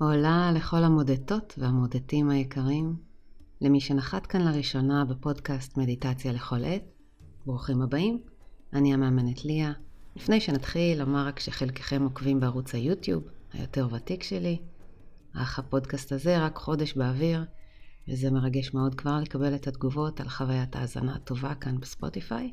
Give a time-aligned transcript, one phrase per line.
[0.00, 2.96] עולה לכל המודדות והמודדים היקרים,
[3.60, 6.82] למי שנחת כאן לראשונה בפודקאסט מדיטציה לכל עת,
[7.46, 8.22] ברוכים הבאים,
[8.72, 9.72] אני המאמנת ליה.
[10.16, 13.22] לפני שנתחיל, אומר רק שחלקכם עוקבים בערוץ היוטיוב,
[13.52, 14.58] היותר ותיק שלי,
[15.34, 17.44] אך הפודקאסט הזה רק חודש באוויר,
[18.08, 22.50] וזה מרגש מאוד כבר לקבל את התגובות על חוויית ההאזנה הטובה כאן בספוטיפיי,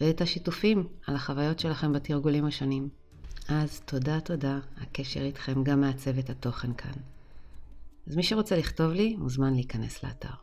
[0.00, 2.99] ואת השיתופים על החוויות שלכם בתרגולים השונים.
[3.48, 6.92] אז תודה תודה, הקשר איתכם גם מעצב את התוכן כאן.
[8.06, 10.34] אז מי שרוצה לכתוב לי, מוזמן להיכנס לאתר.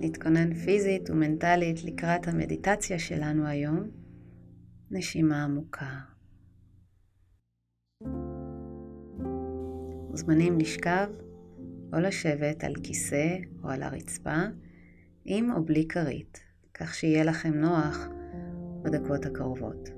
[0.00, 3.90] נתכונן פיזית ומנטלית לקראת המדיטציה שלנו היום.
[4.90, 6.00] נשימה עמוקה.
[10.10, 11.08] מוזמנים לשכב
[11.92, 14.36] או לשבת על כיסא או על הרצפה,
[15.24, 16.40] עם או בלי כרית,
[16.74, 18.08] כך שיהיה לכם נוח
[18.86, 19.88] בדקות הקרובות.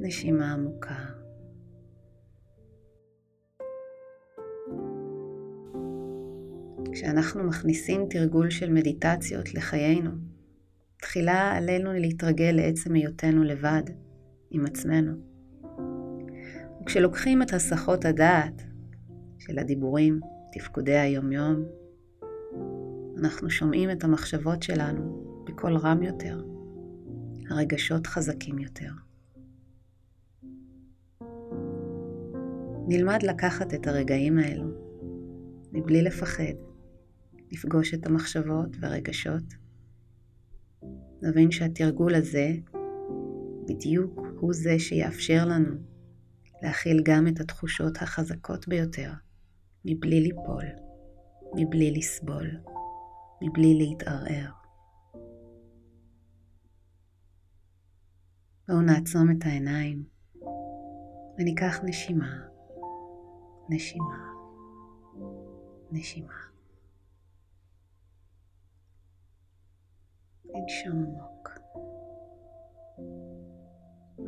[0.00, 0.96] נשימה עמוקה.
[6.92, 10.10] כשאנחנו מכניסים תרגול של מדיטציות לחיינו,
[11.00, 13.82] תחילה עלינו להתרגל לעצם היותנו לבד,
[14.50, 15.12] עם עצמנו.
[16.82, 18.62] וכשלוקחים את הסחות הדעת
[19.38, 20.20] של הדיבורים,
[20.52, 21.64] תפקודי היומיום,
[23.18, 26.49] אנחנו שומעים את המחשבות שלנו בקול רם יותר,
[27.50, 28.90] הרגשות חזקים יותר.
[32.88, 34.70] נלמד לקחת את הרגעים האלו,
[35.72, 36.54] מבלי לפחד,
[37.52, 39.44] לפגוש את המחשבות והרגשות.
[41.22, 42.52] נבין שהתרגול הזה
[43.68, 45.74] בדיוק הוא זה שיאפשר לנו
[46.62, 49.12] להכיל גם את התחושות החזקות ביותר,
[49.84, 50.64] מבלי ליפול,
[51.56, 52.50] מבלי לסבול,
[53.42, 54.59] מבלי להתערער.
[58.70, 60.04] בואו נעצום את העיניים
[61.38, 62.40] וניקח נשימה,
[63.68, 64.32] נשימה,
[65.92, 66.34] נשימה.
[70.44, 71.48] לנשום עמוק.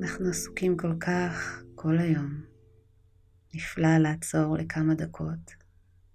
[0.01, 2.45] אנחנו עסוקים כל כך כל היום.
[3.55, 5.55] נפלא לעצור לכמה דקות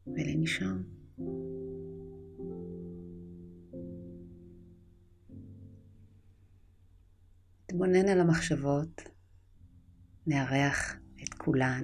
[0.08, 0.84] ולנשום.
[7.78, 9.02] נתבונן על המחשבות,
[10.28, 11.84] נארח את כולן,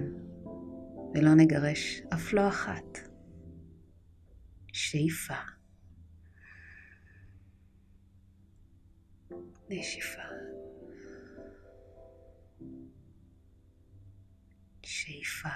[1.14, 2.98] ולא נגרש אף לא אחת.
[4.72, 5.34] שאיפה.
[9.70, 10.22] נשיפה.
[14.82, 15.48] שאיפה.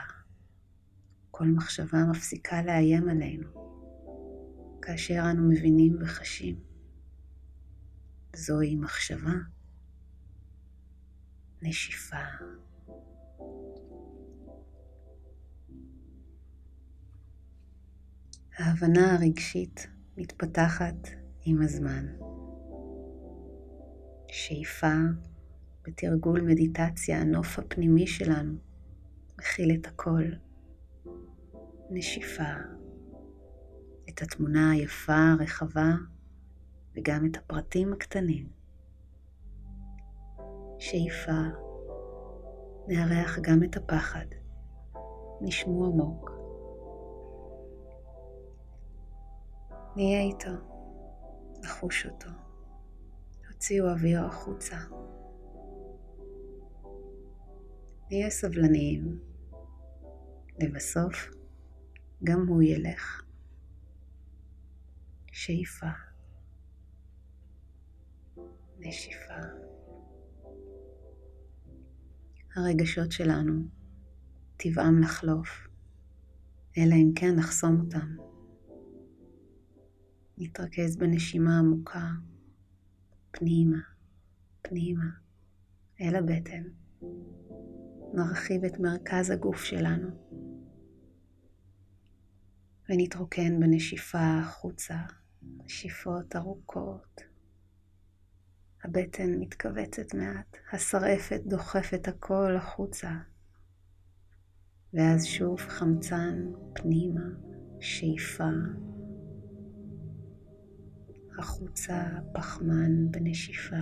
[1.31, 3.49] כל מחשבה מפסיקה לאיים עלינו,
[4.83, 6.61] כאשר אנו מבינים וחשים.
[8.37, 9.58] זוהי מחשבה.
[11.63, 12.17] נשיפה.
[18.59, 19.87] ההבנה הרגשית
[20.17, 21.09] מתפתחת
[21.45, 22.07] עם הזמן.
[24.29, 24.95] שאיפה
[25.85, 28.55] בתרגול מדיטציה, הנוף הפנימי שלנו
[29.39, 30.25] מכיל את הכל.
[31.91, 32.53] נשיפה,
[34.09, 35.93] את התמונה היפה, הרחבה,
[36.97, 38.58] וגם את הפרטים הקטנים.
[40.79, 41.33] שאיפה,
[42.87, 44.27] נארח גם את הפחד.
[45.41, 46.31] נשמו עמוק.
[49.97, 50.51] נהיה איתו,
[51.65, 52.29] נחוש אותו.
[53.49, 54.77] הוציאו אוויר החוצה.
[58.11, 59.19] נהיה סבלניים.
[60.59, 61.31] לבסוף,
[62.25, 63.23] גם הוא ילך.
[65.33, 65.87] שאיפה.
[68.79, 69.69] נשיפה.
[72.59, 73.63] הרגשות שלנו,
[74.57, 75.69] טבעם לחלוף,
[76.79, 78.17] אלא אם כן נחסום אותם.
[80.39, 82.11] נתרכז בנשימה עמוקה,
[83.31, 83.79] פנימה,
[84.63, 85.11] פנימה,
[86.01, 86.63] אל הבטן.
[88.15, 90.09] נרחיב את מרכז הגוף שלנו,
[92.89, 94.97] ונתרוקן בנשיפה החוצה,
[95.43, 97.28] נשיפות ארוכות.
[98.85, 103.11] הבטן מתכווצת מעט, השרעפת דוחפת הכל החוצה.
[104.95, 107.29] ואז שוב חמצן פנימה,
[107.81, 108.51] שאיפה.
[111.39, 113.77] החוצה פחמן בנשיפה.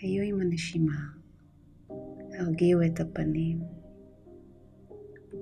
[0.00, 1.00] היו עם הנשימה,
[2.38, 3.60] הרגיעו את הפנים,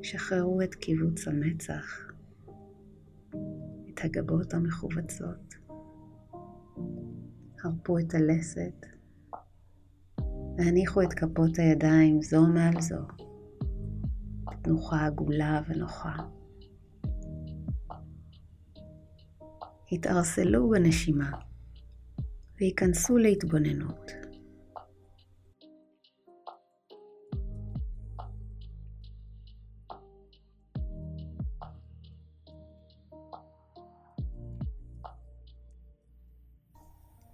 [0.03, 2.13] שחררו את קיבוץ המצח,
[3.89, 5.66] את הגבות המכווצות.
[7.65, 8.87] הרפו את הלסת,
[10.59, 13.01] והניחו את כפות הידיים זו מעל זו,
[14.63, 16.17] תנוחה עגולה ונוחה.
[19.93, 21.31] התערסלו בנשימה
[22.61, 24.26] וייכנסו להתבוננות.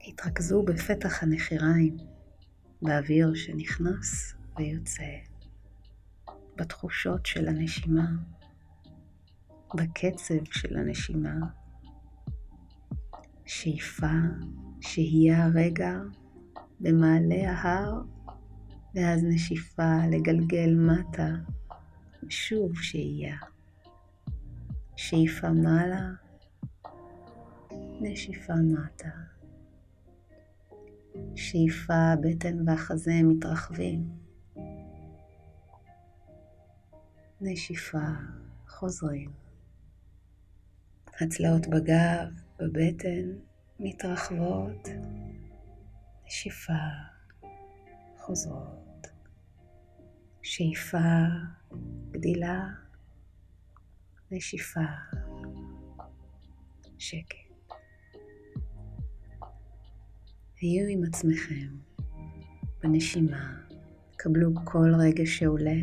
[0.05, 1.97] התרכזו בפתח הנחיריים,
[2.83, 5.03] באוויר שנכנס ויוצא,
[6.57, 8.07] בתחושות של הנשימה,
[9.75, 11.35] בקצב של הנשימה,
[13.47, 14.07] שאיפה,
[14.81, 15.99] שהייה רגע
[16.81, 18.03] במעלה ההר,
[18.95, 21.29] ואז נשיפה לגלגל מטה,
[22.23, 23.37] ושוב שהייה.
[24.97, 26.11] שאיפה מעלה,
[28.01, 29.32] נשיפה מטה.
[31.37, 34.09] שאיפה, הבטן והחזה מתרחבים.
[37.41, 37.99] נשיפה,
[38.69, 39.31] חוזרים.
[41.21, 43.33] הצלעות בגב, בבטן,
[43.81, 44.89] מתרחבות.
[46.27, 46.73] נשיפה,
[48.19, 49.07] חוזרות.
[50.43, 50.99] שאיפה,
[52.11, 52.69] גדילה.
[54.31, 54.81] נשיפה,
[56.99, 57.42] שקט.
[60.63, 61.77] היו עם עצמכם
[62.83, 63.57] בנשימה,
[64.17, 65.81] קבלו כל רגע שעולה,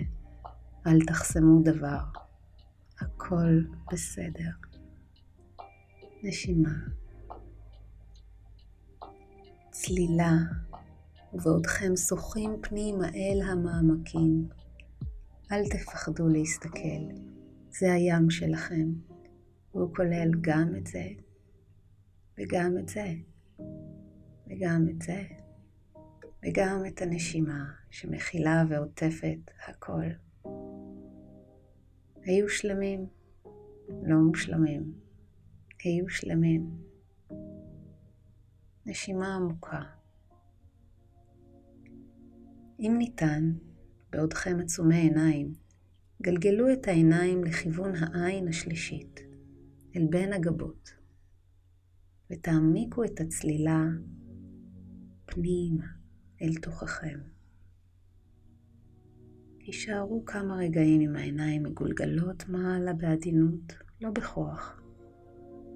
[0.87, 1.99] אל תחסמו דבר,
[2.99, 3.61] הכל
[3.91, 4.49] בסדר.
[6.23, 6.73] נשימה,
[9.71, 10.33] צלילה,
[11.33, 14.47] ובעודכם שוחים פנימה אל המעמקים.
[15.51, 17.03] אל תפחדו להסתכל,
[17.79, 18.93] זה הים שלכם,
[19.73, 21.03] והוא כולל גם את זה
[22.37, 23.13] וגם את זה.
[24.49, 25.23] וגם את זה,
[26.45, 30.05] וגם את הנשימה שמכילה ועוטפת הכל.
[32.23, 33.07] היו שלמים,
[34.03, 34.93] לא מושלמים,
[35.83, 36.69] היו שלמים.
[38.85, 39.81] נשימה עמוקה.
[42.79, 43.51] אם ניתן,
[44.09, 45.53] בעודכם עצומי עיניים,
[46.21, 49.19] גלגלו את העיניים לכיוון העין השלישית,
[49.95, 50.93] אל בין הגבות,
[52.31, 53.83] ותעמיקו את הצלילה
[55.31, 55.85] פנימה
[56.41, 57.19] אל תוככם.
[59.59, 64.81] הישארו כמה רגעים עם העיניים מגולגלות מעלה בעדינות, לא בכוח,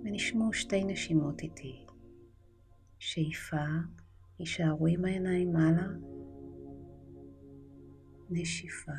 [0.03, 1.85] ונשמו שתי נשימות איתי.
[2.99, 3.65] שאיפה,
[4.39, 5.87] הישארו עם העיניים מעלה.
[8.29, 8.91] נשיפה,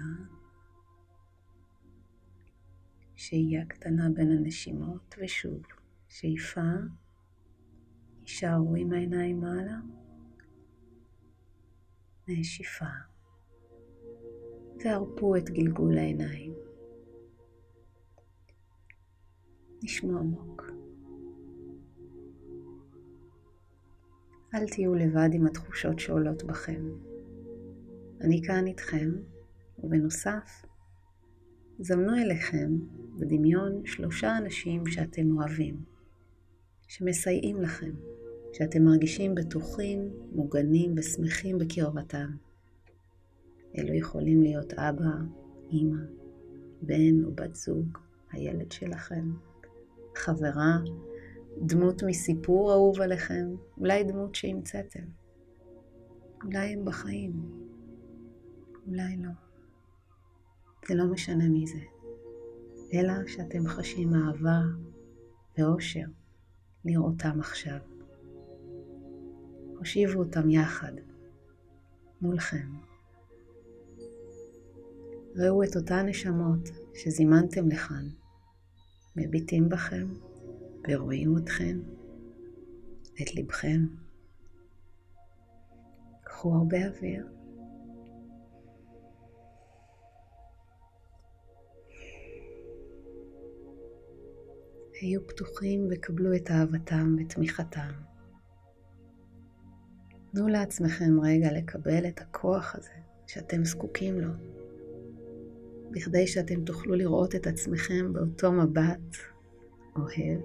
[3.15, 5.63] שהייה קטנה בין הנשימות, ושוב,
[6.09, 6.71] שאיפה,
[8.21, 9.79] הישארו עם העיניים מעלה.
[12.29, 12.85] נשיפה,
[14.85, 16.55] והרפו את גלגול העיניים.
[19.83, 20.71] נשמע עמוק.
[24.55, 26.89] אל תהיו לבד עם התחושות שעולות בכם.
[28.21, 29.11] אני כאן איתכם,
[29.79, 30.65] ובנוסף,
[31.79, 32.71] זמנו אליכם
[33.19, 35.85] בדמיון שלושה אנשים שאתם אוהבים,
[36.89, 37.93] שמסייעים לכם.
[38.55, 42.27] שאתם מרגישים בטוחים, מוגנים ושמחים בקרבתם.
[43.79, 45.11] אלו יכולים להיות אבא,
[45.73, 46.03] אמא,
[46.83, 47.99] בן או בת זוג,
[48.33, 49.33] הילד שלכם,
[50.17, 50.79] חברה,
[51.63, 55.05] דמות מסיפור אהוב עליכם, אולי דמות שהמצאתם.
[56.45, 57.33] אולי הם בחיים,
[58.87, 59.31] אולי לא.
[60.89, 61.81] זה לא משנה מי זה,
[62.93, 64.61] אלא שאתם חשים אהבה
[65.59, 66.07] ואושר
[66.85, 67.94] לראותם עכשיו.
[69.85, 70.93] הושיבו אותם יחד,
[72.21, 72.69] מולכם.
[75.37, 78.09] ראו את אותן נשמות שזימנתם לכאן,
[79.17, 80.07] מביטים בכם
[80.89, 81.81] ורואים אתכם,
[83.23, 83.87] את לבכם.
[86.23, 87.27] קחו הרבה אוויר.
[95.01, 98.14] היו פתוחים וקבלו את אהבתם ותמיכתם.
[100.35, 102.95] תנו לעצמכם רגע לקבל את הכוח הזה
[103.27, 104.31] שאתם זקוקים לו,
[105.91, 109.17] בכדי שאתם תוכלו לראות את עצמכם באותו מבט
[109.97, 110.41] אוהב.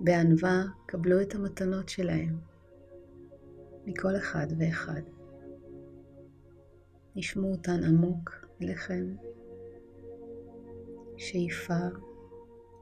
[0.00, 2.38] בענווה קבלו את המתנות שלהם,
[3.86, 5.02] מכל אחד ואחד.
[7.16, 8.30] נשמו אותן עמוק
[8.62, 9.14] אליכם.
[11.16, 11.78] שאיפה,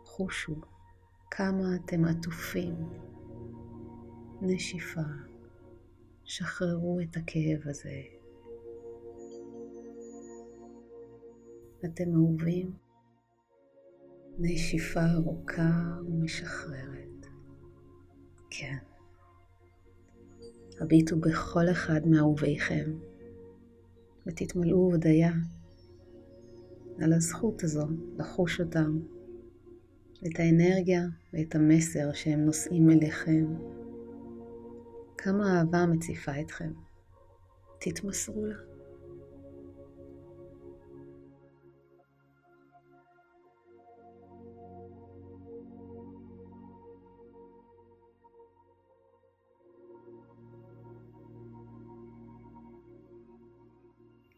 [0.04, 0.54] חושו
[1.30, 2.74] כמה אתם עטופים
[4.42, 5.00] נשיפה,
[6.24, 8.02] שחררו את הכאב הזה.
[11.84, 12.72] אתם אהובים,
[14.38, 17.26] נשיפה ארוכה ומשחררת.
[18.50, 18.76] כן.
[20.80, 22.92] הביטו בכל אחד מאהוביכם
[24.26, 25.32] ותתמלאו הודיה
[27.00, 27.86] על הזכות הזו
[28.18, 29.00] לחוש אותם,
[30.26, 31.02] את האנרגיה
[31.32, 33.46] ואת המסר שהם נושאים אליכם.
[35.26, 36.72] כמה אהבה מציפה אתכם.
[37.80, 38.56] תתמסרו לה.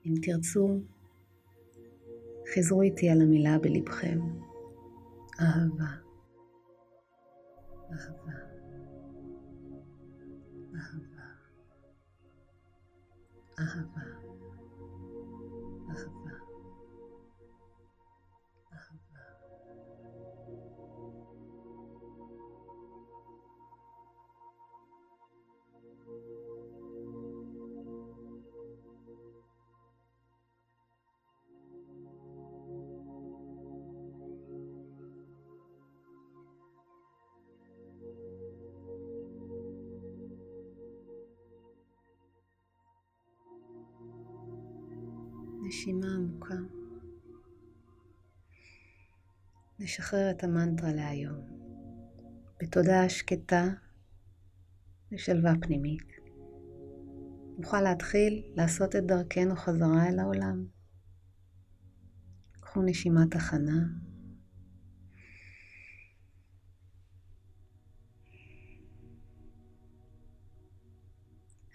[0.07, 0.81] אם תרצו,
[2.55, 4.19] חזרו איתי על המילה בלבכם,
[5.41, 6.08] אהבה,
[10.79, 11.23] אהבה,
[13.59, 14.28] אהבה,
[45.69, 46.55] נשימה עמוקה.
[49.79, 51.41] נשחרר את המנטרה להיום.
[52.63, 53.65] בתודעה שקטה
[55.13, 56.13] ושלווה פנימית.
[57.59, 60.67] נוכל להתחיל לעשות את דרכנו חזרה אל העולם.
[62.61, 63.87] קחו נשימת הכנה.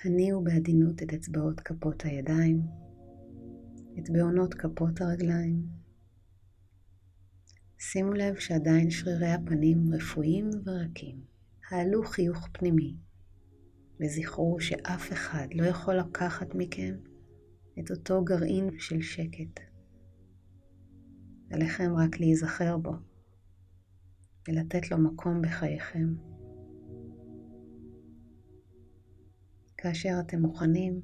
[0.06, 2.83] הניעו בעדינות את אצבעות כפות הידיים.
[4.00, 5.68] את בעונות כפות הרגליים.
[7.80, 11.34] שימו לב שעדיין שרירי הפנים רפואיים ורקים.
[11.70, 12.96] העלו חיוך פנימי,
[14.00, 16.96] וזכרו שאף אחד לא יכול לקחת מכם
[17.80, 19.60] את אותו גרעין של שקט.
[21.52, 22.92] עליכם רק להיזכר בו
[24.48, 26.16] ולתת לו מקום בחייכם.
[29.78, 31.02] כאשר אתם מוכנים,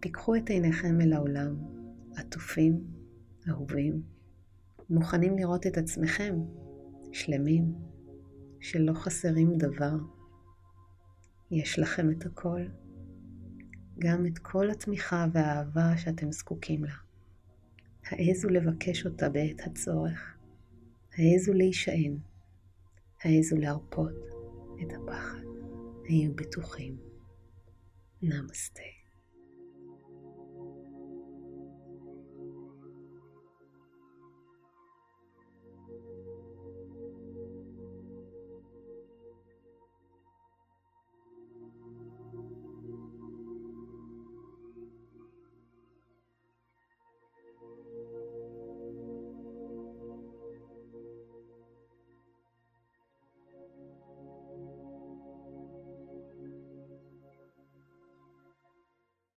[0.00, 1.77] פיקחו את עיניכם אל העולם
[2.18, 2.84] עטופים,
[3.48, 4.02] אהובים,
[4.90, 6.34] מוכנים לראות את עצמכם
[7.12, 7.74] שלמים,
[8.60, 9.96] שלא חסרים דבר.
[11.50, 12.60] יש לכם את הכל,
[13.98, 16.94] גם את כל התמיכה והאהבה שאתם זקוקים לה.
[18.04, 20.36] העזו לבקש אותה בעת הצורך,
[21.12, 22.18] העזו להישען,
[23.22, 24.26] העזו להרפות
[24.82, 25.42] את הפחד,
[26.08, 27.08] היו בטוחים.
[28.22, 28.97] נמסטה.